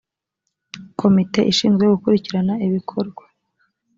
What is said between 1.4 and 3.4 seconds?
ishinzwe gukurikirana ibikorwa